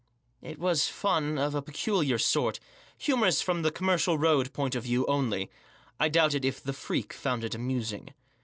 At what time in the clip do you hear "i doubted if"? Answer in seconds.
5.99-6.59